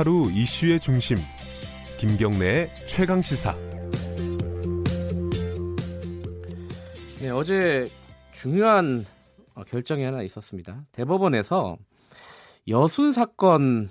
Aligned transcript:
하루 0.00 0.30
이슈의 0.32 0.80
중심 0.80 1.18
김경래의 1.98 2.70
최강 2.86 3.20
시사. 3.20 3.54
네, 7.20 7.28
어제 7.28 7.90
중요한 8.32 9.04
어, 9.54 9.62
결정이 9.62 10.02
하나 10.02 10.22
있었습니다. 10.22 10.86
대법원에서 10.92 11.76
여순 12.68 13.12
사건 13.12 13.90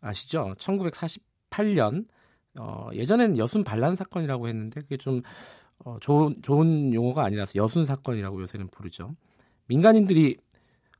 아시죠? 0.00 0.54
1948년 0.58 2.06
어, 2.56 2.90
예전엔 2.92 3.36
여순 3.36 3.64
반란 3.64 3.96
사건이라고 3.96 4.46
했는데 4.46 4.80
그게 4.82 4.96
좀 4.96 5.22
어, 5.84 5.96
좋은 6.00 6.36
좋은 6.40 6.94
용어가 6.94 7.24
아니라서 7.24 7.54
여순 7.56 7.84
사건이라고 7.84 8.42
요새는 8.42 8.68
부르죠. 8.68 9.16
민간인들이 9.66 10.36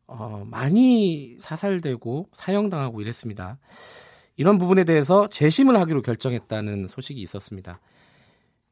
어, 0.09 0.43
많이 0.45 1.37
사살되고 1.39 2.31
사형당하고 2.33 3.01
이랬습니다. 3.03 3.61
이런 4.39 4.57
부분에 4.57 4.85
대해서 4.85 5.29
재심을 5.29 5.79
하기로 5.81 6.01
결정했다는 6.01 6.87
소식이 6.87 7.21
있었습니다. 7.21 7.81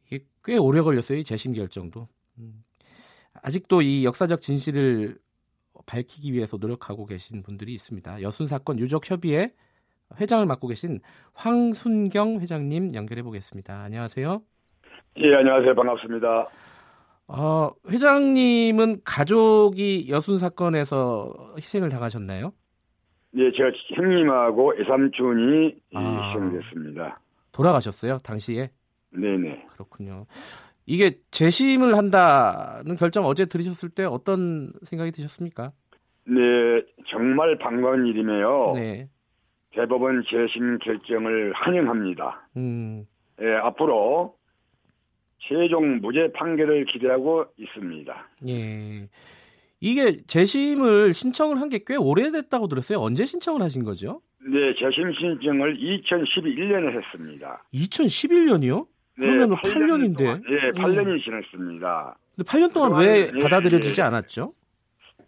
이게 0.06 0.24
꽤 0.44 0.56
오래 0.56 0.80
걸렸어요, 0.80 1.18
이 1.18 1.24
재심 1.24 1.52
결정도. 1.52 2.06
음. 2.38 2.62
아직도 3.42 3.82
이 3.82 4.04
역사적 4.04 4.40
진실을 4.40 5.18
밝히기 5.84 6.32
위해서 6.32 6.56
노력하고 6.56 7.04
계신 7.04 7.42
분들이 7.42 7.74
있습니다. 7.74 8.22
여순 8.22 8.46
사건 8.46 8.78
유족 8.78 9.10
협의회 9.10 9.52
회장을 10.20 10.46
맡고 10.46 10.68
계신 10.68 11.00
황순경 11.34 12.40
회장님 12.40 12.94
연결해 12.94 13.24
보겠습니다. 13.24 13.82
안녕하세요. 13.82 14.42
예, 15.18 15.34
안녕하세요. 15.34 15.74
반갑습니다. 15.74 16.48
어, 17.26 17.70
회장님은 17.90 19.02
가족이 19.02 20.06
여순 20.10 20.38
사건에서 20.38 21.54
희생을 21.58 21.88
당하셨나요? 21.88 22.52
예, 23.36 23.52
제가 23.52 23.70
형님하고 23.94 24.74
애삼촌이 24.78 25.76
아. 25.94 26.32
희생됐습니다. 26.34 27.20
돌아가셨어요, 27.52 28.18
당시에? 28.18 28.70
네네. 29.10 29.66
그렇군요. 29.70 30.26
이게 30.86 31.18
재심을 31.30 31.96
한다는 31.96 32.96
결정 32.96 33.24
어제 33.26 33.46
들으셨을 33.46 33.90
때 33.90 34.04
어떤 34.04 34.72
생각이 34.84 35.10
드셨습니까? 35.12 35.72
네, 36.24 36.82
정말 37.08 37.58
반가운 37.58 38.06
일이며요. 38.06 38.72
네. 38.74 39.08
대법원 39.72 40.24
재심 40.28 40.78
결정을 40.78 41.52
환영합니다. 41.52 42.48
음, 42.56 43.06
예, 43.42 43.52
앞으로 43.56 44.36
최종 45.38 46.00
무죄 46.00 46.32
판결을 46.32 46.86
기대하고 46.86 47.46
있습니다. 47.58 48.28
예. 48.48 49.08
이게 49.90 50.16
재심을 50.26 51.12
신청을 51.12 51.60
한 51.60 51.68
게 51.68 51.80
꽤 51.86 51.96
오래됐다고 51.96 52.68
들었어요. 52.68 52.98
언제 53.00 53.26
신청을 53.26 53.62
하신 53.62 53.84
거죠? 53.84 54.20
네, 54.40 54.74
재심 54.74 55.12
신청을 55.12 55.76
2011년에 55.78 56.96
했습니다. 56.96 57.62
2011년이요? 57.74 58.86
네, 59.18 59.26
그러면은 59.26 59.56
8년 59.56 60.14
8년인데. 60.14 60.18
동안, 60.18 60.42
예, 60.50 60.70
8년이 60.72 61.22
지났습니다. 61.24 62.16
근데 62.36 62.48
8년 62.50 62.72
동안 62.72 62.90
그동안, 62.90 63.04
왜 63.04 63.30
예, 63.34 63.42
받아들여지지 63.42 64.00
예. 64.00 64.04
않았죠? 64.04 64.52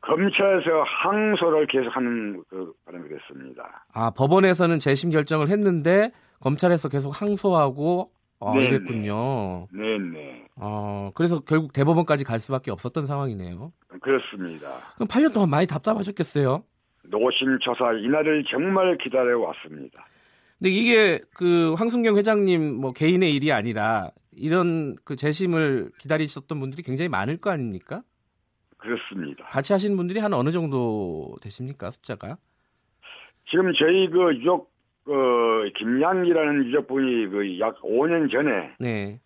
검찰에서 0.00 0.83
항소를 0.87 1.67
계속하는 1.67 2.43
그 2.48 2.72
바람이 2.84 3.09
됐습니다. 3.09 3.84
아, 3.93 4.11
법원에서는 4.11 4.78
재심 4.78 5.11
결정을 5.11 5.48
했는데 5.48 6.12
검찰에서 6.41 6.89
계속 6.89 7.11
항소하고 7.20 8.09
어, 8.41 8.55
네, 8.55 8.67
이랬군요. 8.67 9.67
네네. 9.72 10.47
어, 10.56 11.11
그래서 11.14 11.41
결국 11.41 11.72
대법원까지 11.72 12.25
갈 12.25 12.39
수밖에 12.39 12.70
없었던 12.70 13.06
상황이네요. 13.06 13.72
그렇습니다. 14.00 14.69
그럼 14.94 15.08
8년 15.08 15.34
동안 15.34 15.50
많이 15.50 15.67
답답하셨겠어요? 15.67 16.62
노심초사 17.05 17.94
이날을 17.94 18.44
정말 18.44 18.97
기다려 18.98 19.39
왔습니다. 19.41 20.06
근데 20.59 20.70
이게 20.70 21.21
그 21.34 21.75
황순경 21.75 22.16
회장님 22.16 22.75
뭐 22.75 22.93
개인의 22.93 23.34
일이 23.34 23.53
아니라 23.53 24.10
이런 24.32 24.97
그 25.05 25.16
재심을 25.16 25.91
기다리셨던 25.99 26.60
분들이 26.60 26.82
굉장히 26.82 27.09
많을 27.09 27.38
거 27.38 27.50
아닙니까? 27.50 28.03
그렇습니다. 28.76 29.44
같이 29.47 29.72
하시는 29.72 29.97
분들이 29.97 30.20
한 30.20 30.32
어느 30.32 30.53
정도 30.53 31.34
되십니까 31.43 31.91
숫자가? 31.91 32.38
지금 33.50 33.72
저희 33.72 34.09
그 34.09 34.34
유족 34.37 34.70
그 35.08 35.70
김양이라는 35.76 36.64
유족분이 36.66 37.28
그 37.28 37.58
약 37.60 37.80
5년 37.80 38.30
전에 38.30 38.74
네, 38.78 39.19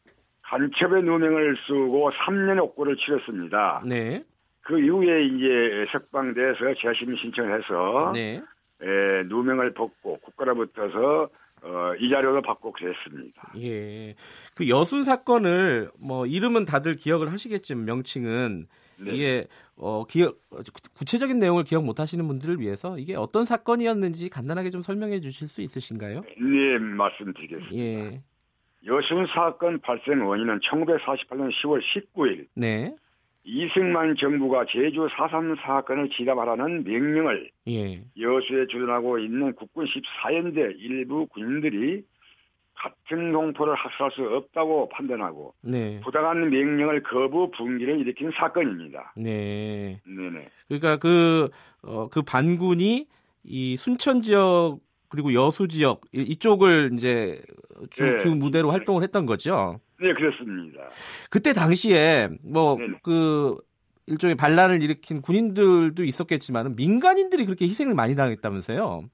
간첩의 0.45 1.03
누명을 1.03 1.57
쓰고 1.67 2.11
3년의 2.13 2.63
옥고를 2.63 2.97
치렀습니다. 2.97 3.83
네, 3.85 4.23
그 4.61 4.79
이후에 4.79 5.25
이제 5.25 5.87
석방돼서 5.91 6.75
재심 6.81 7.17
신청해서 7.17 8.13
네. 8.15 8.41
에, 8.81 9.23
누명을 9.27 9.75
벗고 9.75 10.19
국가로부터서 10.19 11.23
어, 11.25 11.29
이 12.03 12.11
자료도 12.11 12.43
받고 12.43 12.73
그랬습니다. 12.73 13.53
예. 13.61 14.17
그 14.57 14.69
여순 14.69 15.05
사건을 15.05 15.93
뭐 16.01 16.27
이름은 16.27 16.65
다들 16.65 16.97
기억을 16.97 17.31
하시겠지만 17.31 17.85
명칭은 17.85 18.67
네. 19.05 19.11
이게 19.13 19.47
어 19.77 20.05
기억 20.05 20.39
구체적인 20.95 21.39
내용을 21.39 21.63
기억 21.63 21.85
못 21.85 22.01
하시는 22.01 22.27
분들을 22.27 22.59
위해서 22.59 22.99
이게 22.99 23.15
어떤 23.15 23.45
사건이었는지 23.45 24.31
간단하게 24.31 24.71
좀 24.71 24.83
설명해 24.83 25.21
주실 25.21 25.47
수 25.47 25.63
있으신가요? 25.63 26.23
네, 26.23 26.79
말씀드리겠습니다. 26.79 27.77
예. 27.77 28.21
여순 28.85 29.27
사건 29.29 29.79
발생 29.79 30.27
원인은 30.27 30.59
1948년 30.59 31.53
10월 31.53 31.81
19일 31.81 32.49
네. 32.57 32.97
이승만 33.45 34.15
정부가 34.17 34.65
제주 34.69 35.09
4.3 35.09 35.57
사건을 35.63 36.11
진압하라는 36.11 36.85
명령을 36.85 37.51
예. 37.69 38.05
여수에 38.19 38.67
주둔하고 38.71 39.19
있는 39.19 39.53
국군 39.55 39.87
14연대 39.87 40.75
일부 40.79 41.27
군인들이 41.27 42.05
같은 42.75 43.33
동포를 43.33 43.75
학살할 43.75 44.11
수 44.13 44.23
없다고 44.23 44.89
판단하고 44.91 45.55
네. 45.63 46.01
부당한 46.05 46.51
명령을 46.51 47.03
거부 47.03 47.51
분기를 47.51 47.99
일으킨 48.01 48.31
사건입니다. 48.37 49.13
네. 49.17 50.01
네네. 50.07 50.49
그러니까 50.69 50.97
그, 50.97 51.49
어, 51.83 52.09
그 52.09 52.23
반군이 52.23 53.07
이 53.45 53.77
순천 53.77 54.23
지역 54.23 54.79
그리고 55.09 55.35
여수 55.35 55.69
지역 55.69 56.01
이- 56.15 56.23
이쪽을 56.23 56.91
이제 56.95 57.43
주, 57.91 58.05
네. 58.05 58.19
주 58.19 58.35
무대로 58.35 58.71
활동을 58.71 59.03
했던 59.03 59.27
거죠. 59.27 59.79
네, 60.03 60.13
그렇습니다. 60.15 60.91
그때 61.31 61.53
당시에 61.53 62.29
뭐 62.43 62.77
네네. 62.77 62.99
그 63.03 63.57
일종의 64.07 64.35
반란을 64.35 64.83
일으킨 64.83 65.23
군인들도 65.23 66.03
있었겠지만 66.03 66.75
민간인들이 66.75 67.45
그렇게 67.45 67.67
희생을 67.67 67.95
많이 67.95 68.17
당했다면서요. 68.17 69.05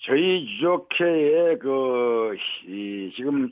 저희 0.00 0.46
유족회의 0.46 1.58
그, 1.58 2.36
이, 2.66 3.12
지금 3.16 3.50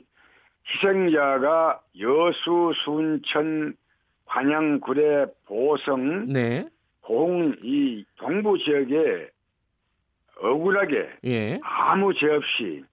희생자가 0.69 1.81
여수, 1.99 2.71
순천, 2.85 3.75
관양, 4.25 4.79
구례, 4.79 5.25
보성, 5.45 6.27
네. 6.27 6.67
공, 7.01 7.55
이 7.63 8.05
동부 8.17 8.59
지역에 8.59 9.29
억울하게 10.39 11.09
예. 11.25 11.59
아무 11.63 12.13
죄 12.13 12.27
없이 12.27 12.83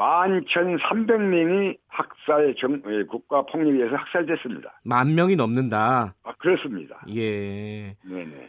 11,300명이 0.00 1.76
학살 1.88 2.54
정, 2.58 2.80
예, 2.88 3.04
국가 3.04 3.42
폭력에 3.42 3.76
의해서 3.78 3.96
학살됐습니다. 3.96 4.80
만 4.84 5.14
명이 5.14 5.36
넘는다. 5.36 6.14
아, 6.22 6.32
그렇습니다. 6.38 7.00
예. 7.14 7.94
네네. 8.04 8.48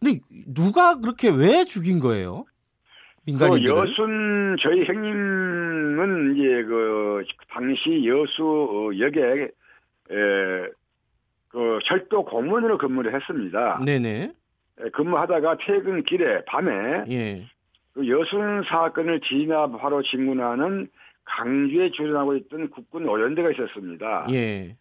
근데 0.00 0.20
누가 0.46 0.98
그렇게 0.98 1.28
왜 1.28 1.64
죽인 1.64 1.98
거예요? 2.00 2.44
그 2.44 3.30
민간인들. 3.30 3.70
여순 3.70 4.56
저희 4.60 4.84
형님은 4.84 6.36
이제 6.36 6.62
그 6.64 7.24
당시 7.50 8.04
여수 8.06 8.44
어, 8.44 8.90
역에 8.98 9.44
에, 10.10 10.68
그 11.48 11.78
철도 11.84 12.24
공무원으로 12.24 12.78
근무를 12.78 13.14
했습니다. 13.14 13.80
네네. 13.84 14.32
에, 14.80 14.90
근무하다가 14.90 15.58
퇴근 15.64 16.02
길에 16.04 16.44
밤에 16.46 17.04
예. 17.10 17.46
그 17.92 18.08
여순 18.08 18.62
사건을 18.64 19.20
진압하러 19.20 20.02
진군하는 20.02 20.88
강주에 21.24 21.90
주둔하고 21.90 22.36
있던 22.36 22.70
국군 22.70 23.08
오연대가 23.08 23.50
있었습니다. 23.52 24.26
예. 24.30 24.76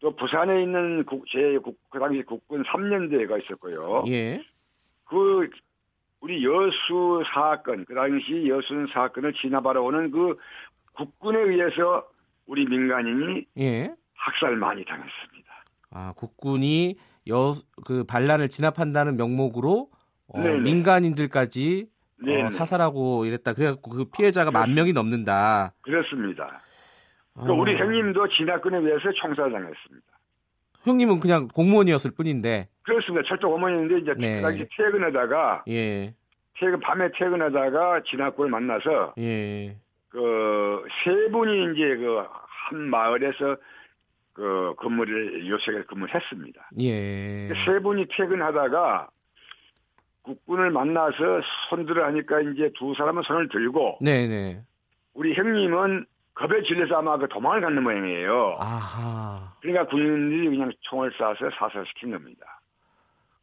또 0.00 0.14
부산에 0.14 0.62
있는 0.62 1.04
국, 1.04 1.24
제 1.28 1.58
국, 1.58 1.78
그 1.90 1.98
당시 1.98 2.22
국군 2.22 2.62
3년대가 2.62 3.42
있었고요. 3.42 4.04
예. 4.08 4.42
그 5.04 5.48
우리 6.20 6.44
여수 6.44 7.22
사건, 7.32 7.84
그 7.84 7.94
당시 7.94 8.46
여순 8.48 8.86
사건을 8.92 9.34
진압하러 9.34 9.82
오는 9.82 10.10
그 10.10 10.36
국군에 10.94 11.38
의해서 11.40 12.06
우리 12.46 12.64
민간인이 12.66 13.46
예. 13.58 13.94
학살 14.14 14.56
많이 14.56 14.84
당했습니다. 14.84 15.64
아, 15.90 16.12
국군이 16.16 16.96
여 17.26 17.54
그 17.84 18.04
반란을 18.04 18.48
진압한다는 18.48 19.16
명목으로 19.16 19.90
어. 20.28 20.38
민간인들까지 20.38 21.86
네, 21.86 21.90
어, 22.32 22.48
사살하고 22.48 23.24
이랬다. 23.26 23.52
그래갖고 23.54 23.90
그 23.90 24.04
피해자가 24.06 24.50
만 24.50 24.74
명이 24.74 24.92
넘는다. 24.92 25.72
그렇습니다. 25.82 26.60
그 27.34 27.50
어, 27.50 27.54
우리 27.54 27.76
형님도 27.76 28.28
진압군에 28.28 28.78
의해서 28.78 29.10
총살 29.12 29.50
당했습니다. 29.50 30.06
형님은 30.84 31.20
그냥 31.20 31.48
공무원이었을 31.48 32.12
뿐인데. 32.12 32.68
그렇습니다. 32.82 33.26
철도 33.26 33.54
어머니인데 33.54 33.98
이제 33.98 34.14
네. 34.18 34.36
그 34.36 34.42
당시 34.42 34.66
퇴근하다가 34.76 35.64
예. 35.68 36.14
퇴근 36.60 36.78
밤에 36.80 37.08
퇴근하다가 37.16 38.02
진학군을 38.08 38.50
만나서 38.50 39.14
예. 39.18 39.76
그세 40.10 41.30
분이 41.32 41.72
이제 41.74 41.96
그 41.96 42.44
한 42.64 42.80
마을에서 42.88 43.56
그 44.32 44.74
근무를 44.78 45.48
요새에 45.48 45.82
근무를 45.82 46.14
했습니다. 46.14 46.68
예. 46.80 47.48
세 47.64 47.78
분이 47.80 48.06
퇴근하다가 48.16 49.08
국군을 50.24 50.70
만나서 50.70 51.16
손들어 51.68 52.04
하니까 52.06 52.40
이제 52.40 52.72
두 52.78 52.94
사람은 52.96 53.22
손을 53.22 53.48
들고 53.48 53.98
네네. 54.00 54.62
우리 55.12 55.34
형님은 55.34 56.06
겁에 56.34 56.62
질려서 56.62 56.96
아마 56.96 57.16
그 57.16 57.28
도망을 57.28 57.60
가는 57.60 57.82
모양이에요. 57.82 58.56
아하. 58.58 59.52
그러니까 59.60 59.86
군인들이 59.86 60.50
그냥 60.50 60.72
총을 60.80 61.12
쏴서 61.12 61.50
사살시킨 61.56 62.10
겁니다. 62.10 62.60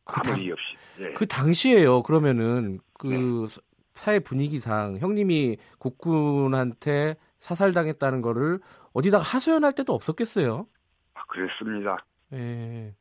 그, 0.03 0.15
아무 0.15 0.31
당, 0.31 0.41
이유 0.41 0.53
없이. 0.53 0.75
예. 0.99 1.13
그 1.13 1.25
당시에요. 1.25 2.03
그러면은 2.03 2.79
그 2.99 3.07
네. 3.47 3.61
사회 3.93 4.19
분위기상 4.19 4.97
형님이 4.97 5.57
국군한테 5.79 7.15
사살당했다는 7.39 8.21
거를 8.21 8.59
어디다가 8.93 9.23
하소연할 9.23 9.73
때도 9.73 9.93
없었겠어요. 9.93 10.67
아, 11.13 11.23
그랬습니다. 11.27 11.97
예. 12.33 12.93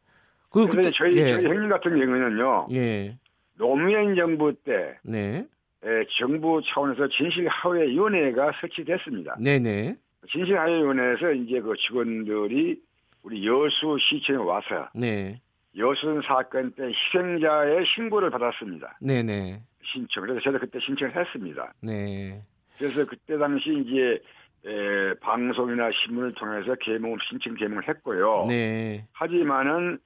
그 0.50 0.66
그때 0.66 0.90
저희, 0.94 1.16
예. 1.16 1.32
저희 1.34 1.46
형님 1.46 1.68
같은 1.68 1.98
경우는요. 1.98 2.68
예. 2.72 3.18
노무현 3.60 4.14
정부 4.16 4.54
때 4.64 4.96
네. 5.02 5.46
에, 5.84 6.04
정부 6.18 6.62
차원에서 6.64 7.08
진실하회위원회가 7.08 8.52
설치됐습니다. 8.58 9.36
네네. 9.38 9.96
진실하회위원회에서 10.32 11.32
이제 11.32 11.60
그 11.60 11.74
직원들이 11.76 12.80
우리 13.22 13.46
여수 13.46 13.98
시청에 14.00 14.38
와서 14.38 14.88
네. 14.94 15.38
여순 15.76 16.22
사건 16.22 16.72
때 16.72 16.84
희생자의 16.88 17.84
신고를 17.94 18.30
받았습니다. 18.30 18.98
네네. 19.02 19.60
신청. 19.84 20.22
그래서 20.22 20.40
저도 20.40 20.58
그때 20.58 20.78
신청을 20.80 21.14
했습니다. 21.14 21.74
네. 21.82 22.42
그래서 22.78 23.04
그때 23.04 23.36
당시 23.36 23.70
이제 23.84 24.22
에, 24.64 25.14
방송이나 25.20 25.90
신문을 25.92 26.32
통해서 26.32 26.74
개몽 26.76 27.18
신청 27.28 27.54
개몽을 27.54 27.86
했고요. 27.88 28.46
네. 28.48 29.06
하지만은 29.12 29.98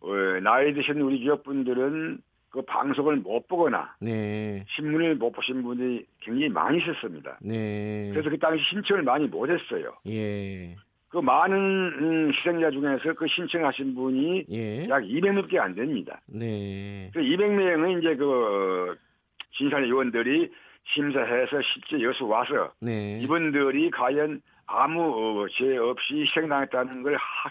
어, 0.00 0.08
나이 0.42 0.72
드신 0.72 0.98
우리 1.00 1.20
유족분들은 1.20 2.18
그 2.56 2.62
방송을 2.62 3.16
못 3.16 3.46
보거나 3.48 3.94
네. 4.00 4.64
신문을 4.70 5.16
못 5.16 5.30
보신 5.30 5.62
분이 5.62 6.02
굉장히 6.20 6.48
많이 6.48 6.78
있었습니다. 6.78 7.38
네. 7.42 8.08
그래서 8.12 8.30
그 8.30 8.38
당시 8.38 8.64
신청을 8.70 9.02
많이 9.02 9.26
못 9.26 9.50
했어요. 9.50 9.92
예. 10.06 10.74
그 11.10 11.18
많은 11.18 11.54
음, 11.54 12.32
희생자 12.32 12.70
중에서 12.70 13.12
그 13.12 13.26
신청하신 13.28 13.94
분이 13.94 14.46
예. 14.50 14.88
약 14.88 15.02
200명밖에 15.02 15.58
안 15.58 15.74
됩니다. 15.74 16.18
네. 16.26 17.10
그 17.12 17.20
200명은 17.20 17.98
이제 17.98 18.16
그 18.16 18.96
진상 19.52 19.84
의원들이 19.84 20.50
심사해서 20.94 21.60
실제 21.60 22.02
여수 22.02 22.26
와서 22.26 22.72
네. 22.80 23.20
이분들이 23.20 23.90
과연 23.90 24.40
아무 24.68 25.42
어, 25.44 25.46
죄 25.50 25.76
없이 25.76 26.22
희생당했다는 26.22 27.02
걸 27.02 27.14
하- 27.14 27.50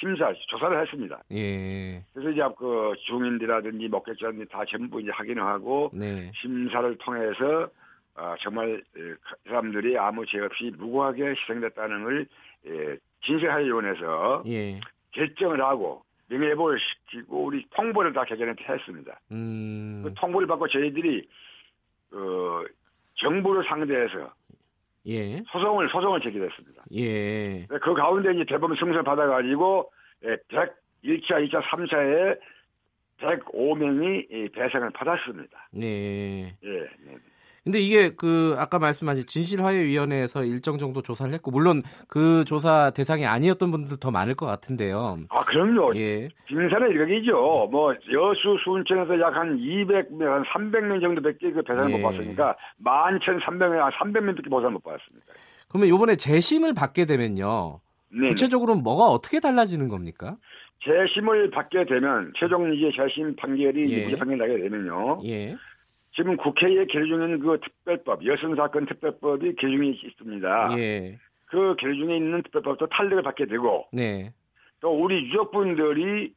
심사 0.00 0.32
조사를 0.48 0.80
했습니다. 0.80 1.22
예. 1.32 2.02
그래서 2.14 2.30
이제 2.30 2.42
그 2.58 2.94
중인들이라든지 3.06 3.88
목격자들이 3.88 4.46
다 4.48 4.64
전부 4.68 5.00
이제 5.00 5.10
확인을 5.12 5.42
하고 5.42 5.90
네. 5.92 6.30
심사를 6.40 6.96
통해서 6.98 7.68
아, 8.16 8.34
정말 8.40 8.70
에, 8.74 8.80
그 8.94 9.18
사람들이 9.46 9.98
아무 9.98 10.24
죄 10.26 10.40
없이 10.40 10.72
무고하게 10.78 11.30
희생됐다는 11.30 12.04
걸 12.04 12.26
예, 12.66 12.96
진실하위원회에서 13.24 14.44
예. 14.46 14.80
결정을 15.12 15.60
하고 15.62 16.02
명예회복을 16.28 16.78
시키고 16.80 17.44
우리 17.44 17.66
통보를 17.70 18.12
다 18.14 18.24
개전에 18.24 18.54
했습니다. 18.66 19.20
음. 19.32 20.00
그 20.04 20.14
통보를 20.14 20.46
받고 20.48 20.68
저희들이 20.68 21.28
어, 22.12 22.62
정부를 23.16 23.64
상대해서 23.68 24.32
예. 25.06 25.42
소송을 25.52 25.88
소송을 25.88 26.20
제기했습니다. 26.20 26.84
예. 26.94 27.66
그 27.66 27.94
가운데 27.94 28.32
이제 28.32 28.44
대법원 28.48 28.76
승소를 28.76 29.02
받아가지고 29.02 29.90
101차, 30.22 31.48
2차, 31.48 31.62
3차에 31.62 32.38
105명이 33.20 34.52
배상을 34.52 34.90
받았습니다. 34.90 35.68
네. 35.72 36.56
예. 36.62 36.80
네. 36.80 37.16
근데 37.64 37.78
이게 37.80 38.10
그 38.14 38.54
아까 38.58 38.78
말씀하신 38.78 39.26
진실화해위원회에서 39.26 40.44
일정 40.44 40.78
정도 40.78 41.02
조사를 41.02 41.32
했고 41.32 41.50
물론 41.50 41.82
그 42.08 42.44
조사 42.46 42.90
대상이 42.90 43.24
아니었던 43.26 43.70
분들 43.70 43.96
더 43.98 44.10
많을 44.10 44.34
것 44.34 44.46
같은데요. 44.46 45.18
아, 45.30 45.44
그럼요. 45.44 45.96
예. 45.96 46.28
빙산의 46.46 46.90
일각이죠. 46.90 47.68
뭐 47.70 47.94
여수 48.12 48.56
순천에서 48.64 49.18
약 49.20 49.34
한 49.34 49.58
200명, 49.58 50.22
한 50.22 50.44
300명 50.44 51.00
정도밖에 51.00 51.50
그 51.50 51.62
배상을 51.62 51.90
예. 51.90 51.96
못 51.96 52.02
받으니까 52.02 52.56
11,300명, 52.84 53.78
한 53.78 53.90
300명밖에 53.92 54.48
보상을 54.48 54.72
못 54.72 54.82
받았습니다. 54.84 55.26
그러면 55.68 55.88
이번에 55.88 56.16
재심을 56.16 56.72
받게 56.72 57.06
되면요. 57.06 57.80
네. 58.12 58.28
구체적으로 58.28 58.76
뭐가 58.76 59.06
어떻게 59.06 59.40
달라지는 59.40 59.88
겁니까? 59.88 60.36
재심을 60.84 61.50
받게 61.50 61.86
되면 61.86 62.32
최종 62.36 62.72
이제 62.72 62.90
재심 62.94 63.34
판결이 63.34 63.90
예. 63.90 64.04
무죄 64.04 64.16
판결 64.16 64.38
나게 64.38 64.58
되면요. 64.58 65.20
예. 65.24 65.56
지금 66.14 66.36
국회에 66.36 66.84
계류 66.86 67.06
중인 67.08 67.40
그 67.40 67.58
특별법, 67.60 68.24
여성 68.26 68.54
사건 68.54 68.86
특별법이 68.86 69.54
계류 69.56 69.76
중에 69.78 70.08
있습니다. 70.08 70.78
예. 70.78 71.18
그 71.46 71.74
계류 71.78 71.96
중에 71.96 72.16
있는 72.16 72.42
특별법도 72.42 72.86
탄력을 72.88 73.22
받게 73.22 73.46
되고 73.46 73.86
네. 73.92 74.32
또 74.80 74.90
우리 74.90 75.24
유족분들이 75.26 76.32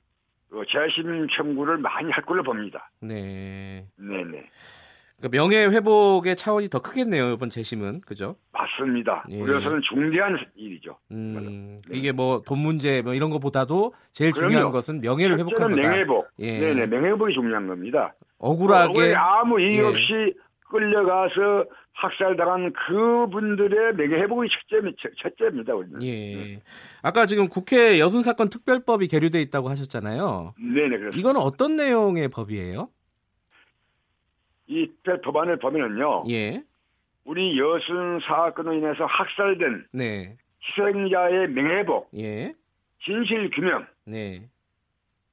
그 0.49 0.63
재심 0.67 1.27
청구를 1.29 1.77
많이 1.77 2.09
할 2.11 2.23
걸로 2.25 2.41
봅니다. 2.43 2.89
네. 3.01 3.85
네네. 3.97 4.49
그러니까 5.17 5.29
명예 5.31 5.65
회복의 5.65 6.35
차원이 6.35 6.69
더 6.69 6.79
크겠네요. 6.79 7.31
이번 7.33 7.49
재심은. 7.49 8.01
그죠? 8.01 8.35
맞습니다. 8.53 9.25
예. 9.29 9.39
우리로서는 9.41 9.81
중대한 9.81 10.37
일이죠. 10.55 10.97
음. 11.11 11.75
네. 11.89 11.97
이게 11.97 12.11
뭐 12.11 12.41
돈 12.45 12.59
문제 12.59 13.01
뭐 13.01 13.13
이런 13.15 13.29
것보다도 13.31 13.93
제일 14.11 14.31
그럼요. 14.31 14.51
중요한 14.51 14.71
것은 14.71 15.01
명예를 15.01 15.39
회복하는 15.39 15.75
거다. 15.75 15.87
명예 15.87 16.01
회복. 16.01 16.27
예. 16.39 16.59
네네, 16.59 16.85
명예 16.87 17.09
회복이 17.09 17.33
중요한 17.33 17.67
겁니다. 17.67 18.13
억울하게 18.39 19.01
왜 19.01 19.15
아무 19.15 19.59
이유 19.59 19.83
예. 19.83 19.87
없이 19.87 20.33
끌려가서 20.69 21.65
학살당한 21.93 22.73
그분들의 22.73 23.95
명예회복이 23.95 24.49
첫째, 24.49 24.91
첫- 25.01 25.11
첫째입니다. 25.17 25.73
우리는. 25.73 26.03
예. 26.03 26.59
아까 27.01 27.25
지금 27.25 27.47
국회 27.47 27.97
여순 27.99 28.21
사건 28.21 28.49
특별법이 28.49 29.07
계류돼 29.07 29.41
있다고 29.41 29.69
하셨잖아요. 29.69 30.53
네네, 30.59 30.89
그렇습니다. 30.89 31.17
이건 31.17 31.37
어떤 31.37 31.75
내용의 31.75 32.27
법이에요? 32.27 32.89
이 34.67 34.87
법안을 35.23 35.57
보면은요, 35.59 36.25
예. 36.29 36.61
우리 37.23 37.57
여순 37.57 38.19
사건으로 38.19 38.75
인해서 38.75 39.05
학살된 39.05 39.85
네. 39.93 40.37
희생자의 40.61 41.47
명예회복, 41.49 42.09
예. 42.17 42.53
진실 43.03 43.49
규명, 43.51 43.87
네. 44.05 44.47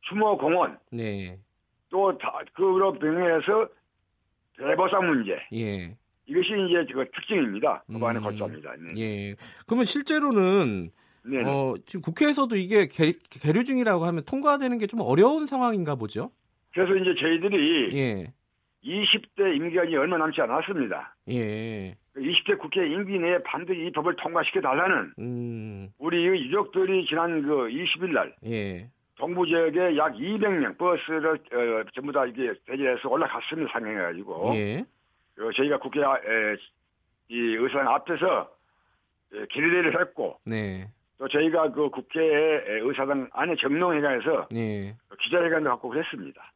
추모 0.02 0.38
공원, 0.38 0.78
네. 0.92 1.38
또 1.94 2.18
다, 2.18 2.40
그로 2.54 2.92
병행해서 2.94 3.68
대보상 4.58 5.06
문제. 5.06 5.38
예. 5.52 5.96
이것이 6.26 6.48
이제 6.68 6.92
그 6.92 7.08
특징입니다. 7.14 7.84
법안의 7.92 8.20
음, 8.20 8.24
골자입니다. 8.24 8.72
네. 8.80 9.00
예. 9.00 9.36
그러면 9.64 9.84
실제로는 9.84 10.90
네. 11.24 11.44
어, 11.44 11.74
지금 11.86 12.02
국회에서도 12.02 12.56
이게 12.56 12.88
계, 12.88 13.12
계류 13.30 13.62
중이라고 13.62 14.04
하면 14.06 14.24
통과되는 14.24 14.76
게 14.78 14.86
좀 14.88 15.02
어려운 15.02 15.46
상황인가 15.46 15.94
보죠? 15.94 16.32
그래서 16.72 16.96
이제 16.96 17.14
저희들이 17.14 17.96
예. 17.96 18.32
20대 18.84 19.54
임기간이 19.56 19.94
얼마 19.96 20.18
남지 20.18 20.40
않았습니다. 20.40 21.14
예. 21.30 21.94
20대 22.16 22.58
국회 22.58 22.86
임기 22.88 23.18
내에 23.20 23.38
반드시 23.44 23.86
이 23.86 23.92
법을 23.92 24.16
통과시켜 24.16 24.60
달라는 24.60 25.12
음. 25.20 25.88
우리 25.98 26.26
유족들이 26.26 27.04
지난 27.06 27.42
그 27.42 27.68
20일 27.68 28.12
날 28.12 28.34
예. 28.46 28.90
동부 29.16 29.46
지역에 29.46 29.96
약 29.96 30.14
200명 30.14 30.76
버스를 30.76 31.34
어, 31.34 31.84
전부 31.94 32.12
다 32.12 32.26
이게 32.26 32.52
대지해서 32.66 33.08
올라갔습니다. 33.08 33.72
상행해가지고 33.72 34.52
예. 34.56 34.84
어, 35.38 35.50
저희가 35.54 35.78
국회 35.78 36.02
아- 36.02 36.16
에, 36.16 36.56
이 37.28 37.38
의사당 37.56 37.88
앞에서 37.94 38.50
에, 39.34 39.46
길대를 39.50 40.00
했고 40.00 40.38
네. 40.44 40.88
또 41.18 41.28
저희가 41.28 41.70
그 41.72 41.88
국회 41.90 42.20
에, 42.20 42.80
의사당 42.80 43.28
안에 43.32 43.54
정론회관에서 43.56 44.48
예. 44.54 44.96
기자회견도 45.20 45.70
갖고 45.70 45.88
그랬습니다. 45.90 46.52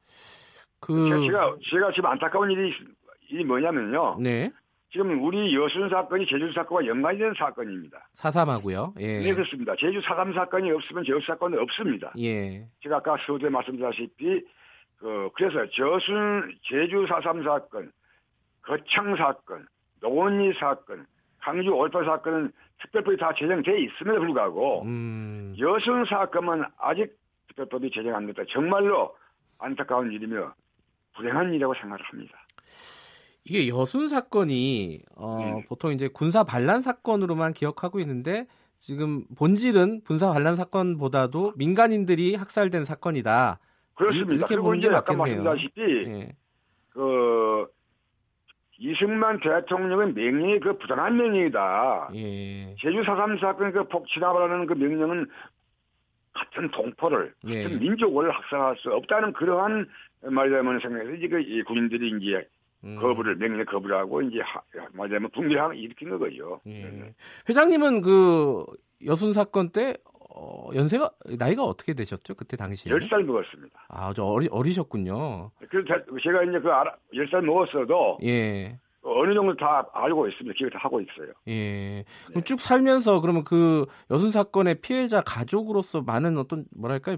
그 0.81 1.27
제가 1.27 1.57
제가 1.71 1.93
지금 1.93 2.07
안타까운 2.11 2.51
일이 2.51 2.73
일이 3.31 3.45
뭐냐면요. 3.45 4.19
네. 4.21 4.51
지금 4.91 5.23
우리 5.23 5.55
여순 5.55 5.91
사건이 5.91 6.27
제주 6.27 6.51
사건과 6.53 6.87
연관이 6.87 7.19
되는 7.19 7.35
사건입니다. 7.35 8.09
사삼하고요. 8.15 8.95
예. 9.01 9.19
네, 9.21 9.35
그렇습니다. 9.35 9.75
제주 9.79 10.01
사삼 10.01 10.33
사건이 10.33 10.71
없으면 10.71 11.05
제주 11.05 11.21
사건은 11.27 11.59
없습니다. 11.61 12.13
예. 12.19 12.67
제가 12.83 12.97
아까 12.97 13.17
서두에 13.27 13.51
말씀드렸다시피 13.51 14.45
그 14.99 15.29
그래서 15.35 15.67
저순 15.71 16.55
제주 16.63 17.07
사삼 17.07 17.43
사건, 17.45 17.93
거창 18.63 19.15
사건, 19.17 19.67
노원리 20.01 20.55
사건, 20.55 21.07
강주 21.41 21.71
올파 21.71 22.03
사건은 22.05 22.51
특별법이 22.81 23.19
다 23.19 23.33
제정돼 23.37 23.81
있음에도 23.83 24.21
불구하고 24.21 24.83
음. 24.85 25.55
여순 25.59 26.07
사건은 26.07 26.65
아직 26.79 27.15
특별법이 27.49 27.91
제정 27.91 28.15
안 28.15 28.27
됐다. 28.27 28.43
정말로 28.49 29.15
안타까운 29.59 30.11
일이며 30.13 30.55
불행한 31.15 31.51
일이라고 31.51 31.75
생각합니다. 31.75 32.39
이게 33.49 33.69
여순 33.69 34.09
사건이 34.09 35.01
어, 35.17 35.39
음. 35.41 35.63
보통 35.69 35.93
이제 35.93 36.09
군사 36.09 36.45
반란 36.45 36.83
사건으로만 36.83 37.55
기억하고 37.55 37.99
있는데 38.01 38.47
지금 38.79 39.25
본질은 39.37 40.03
군사 40.05 40.31
반란 40.33 40.55
사건보다도 40.55 41.55
민간인들이 41.57 42.35
학살된 42.35 42.85
사건이다. 42.85 43.59
그렇습니다. 43.95 44.35
이렇게 44.35 44.57
보는 44.57 44.81
게 44.81 44.89
맞겠네요. 44.91 45.43
말씀드렸다시피 45.43 45.81
예. 46.07 46.33
그 46.91 47.67
이승만 48.79 49.41
대통령의 49.41 50.13
명령이 50.13 50.61
그 50.61 50.79
부당한 50.79 51.17
명령이다. 51.17 52.11
예. 52.15 52.75
제주 52.81 53.01
4.3 53.03 53.41
사건 53.41 53.73
그 53.73 53.83
폭 53.89 54.07
진압하라는 54.09 54.67
그 54.67 54.75
명령은 54.75 55.27
같은 56.35 56.71
동포를 56.71 57.35
예. 57.49 57.65
같은 57.65 57.81
민족을 57.81 58.31
학살할 58.31 58.77
수 58.77 58.91
없다는 58.93 59.33
그러한 59.33 59.89
말하자면 60.23 60.81
생각해서 60.81 61.13
이제 61.15 61.27
그이 61.29 61.63
군인들이 61.63 62.13
이제 62.21 62.47
음. 62.85 62.97
거부를 63.01 63.37
명령 63.37 63.65
거부를 63.67 63.97
하고 63.97 64.23
이제 64.23 64.41
하- 64.41 64.63
말하자면 64.93 65.31
붕괴를 65.31 65.77
일으킨 65.77 66.17
거죠. 66.19 66.61
예. 66.67 67.15
회장님은 67.49 68.03
그 68.03 68.65
여순 69.07 69.33
사건 69.33 69.71
때 69.71 69.97
어, 70.31 70.71
연세가 70.75 71.11
나이가 71.39 71.65
어떻게 71.65 71.95
되셨죠? 71.95 72.35
그때 72.37 72.57
당시에? 72.57 72.93
10살 72.93 73.25
먹었습니다. 73.25 73.87
아, 73.89 74.13
저 74.15 74.25
어리 74.25 74.47
어리셨군요. 74.51 75.51
그래서 75.69 75.87
제가 76.23 76.45
이제 76.45 76.61
그 76.61 76.69
알아, 76.71 76.95
10살 77.13 77.41
먹었어도 77.45 78.19
예. 78.23 78.79
어느 79.11 79.35
정도 79.35 79.57
다 79.57 79.89
알고 79.93 80.29
있습니다. 80.29 80.55
기억을 80.57 80.71
다 80.73 80.79
하고 80.83 81.01
있어요. 81.01 81.33
예. 81.49 82.05
그럼 82.29 82.43
쭉 82.45 82.61
살면서 82.61 83.21
그러면 83.21 83.45
그 83.45 83.87
여순 84.11 84.31
사건의 84.31 84.77
피해자 84.81 85.21
가족으로서 85.23 86.03
많은 86.03 86.37
어떤 86.39 86.65
뭐랄까요? 86.77 87.17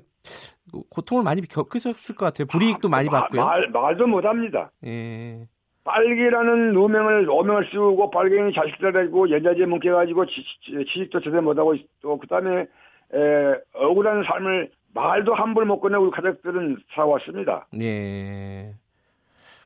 그 0.72 0.82
고통을 0.90 1.22
많이 1.24 1.40
겪으셨을 1.42 2.14
것 2.14 2.26
같아요. 2.26 2.46
불이익도 2.46 2.88
많이 2.88 3.08
마- 3.08 3.22
받고요. 3.22 3.44
말, 3.44 3.68
말도 3.70 4.06
못 4.06 4.24
합니다. 4.24 4.70
예. 4.86 5.46
빨개라는 5.84 6.72
누명을 6.74 7.28
오명을 7.28 7.68
씌우고 7.70 8.10
빨갱이 8.10 8.52
자식들 8.54 8.92
가지고 8.92 9.30
연자제 9.30 9.64
뭉개가지고 9.66 10.26
지- 10.26 10.44
지- 10.62 10.84
취직도 10.92 11.20
제대로 11.20 11.42
못하고 11.42 11.74
또 12.02 12.18
그다음에 12.18 12.60
에, 12.60 13.54
억울한 13.74 14.22
삶을 14.24 14.70
말도 14.94 15.34
함부로 15.34 15.66
못 15.66 15.80
꺼내고 15.80 16.04
우리 16.04 16.10
가족들은 16.12 16.76
살아왔습니다. 16.94 17.66
예. 17.80 18.74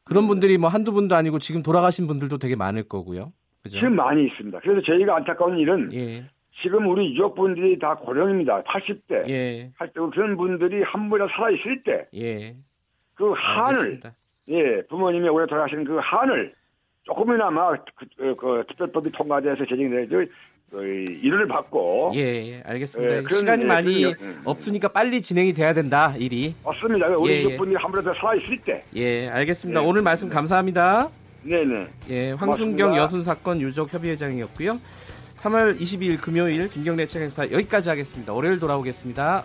그런 0.05 0.29
분들이 0.29 0.59
뭐 0.59 0.69
한두 0.69 0.93
분도 0.93 1.17
아니고 1.17 1.39
지금 1.39 1.63
돌아가신 1.63 2.07
분들도 2.07 2.39
되게 2.39 2.57
많을 2.57 2.85
거고요. 2.85 3.33
그죠? 3.63 3.79
지금 3.79 3.97
많이 3.97 4.27
있습니다. 4.27 4.61
그래서 4.61 4.83
저희가 4.83 5.17
안타까운 5.17 5.59
일은 5.59 5.93
예. 5.95 6.25
지금 6.61 6.87
우리 6.87 7.11
유족분들이 7.13 7.79
다 7.79 7.97
고령입니다. 7.97 8.63
80대, 8.63 9.29
예. 9.29 9.71
80대 9.79 10.13
그런 10.13 10.37
분들이 10.37 10.83
한 10.83 11.09
분이라 11.09 11.29
살아 11.29 11.51
있을 11.51 11.83
때그 11.83 12.09
예. 12.15 12.55
한을 13.35 13.79
알겠습니다. 13.79 14.15
예 14.49 14.83
부모님이 14.83 15.29
오래 15.31 15.47
돌아가신 15.47 15.85
그 15.85 15.99
한을 16.03 16.55
조금이나마 17.05 17.71
그, 17.71 18.07
그, 18.17 18.37
그 18.37 18.65
특별법이 18.69 19.11
통과돼서. 19.13 19.65
그 19.67 20.27
일을 20.83 21.47
받고 21.47 22.13
예, 22.15 22.21
예, 22.21 22.63
알겠습니다. 22.65 23.17
예, 23.17 23.23
그런, 23.23 23.39
시간이 23.41 23.63
예, 23.63 23.67
많이 23.67 24.05
음. 24.07 24.41
없으니까 24.45 24.89
빨리 24.89 25.23
진행이 25.23 25.53
돼야 25.55 25.73
된다, 25.73 26.15
일이. 26.19 26.55
맞습니다. 26.65 27.09
우리 27.09 27.33
예, 27.33 27.37
예. 27.37 27.43
유족분들이 27.45 27.77
한 27.77 27.93
분이라 27.93 28.15
살아 28.15 28.35
있을 28.35 28.59
때 28.59 28.83
예, 28.97 29.29
알겠습니다. 29.29 29.81
네. 29.81 29.87
오늘 29.87 30.03
말씀 30.03 30.29
감사합니다. 30.29 31.09
네네. 31.43 31.87
예, 32.11 32.31
황순경 32.33 32.77
고맙습니다. 32.77 32.97
여순 32.97 33.23
사건 33.23 33.61
유족 33.61 33.93
협의회장이었고요. 33.93 34.81
3월 35.43 35.79
22일 35.79 36.21
금요일 36.21 36.69
김경래 36.69 37.07
책행사 37.07 37.51
여기까지 37.51 37.91
하겠습니다. 37.91 38.33
월요일 38.33 38.59
돌아오겠습니다. 38.59 39.45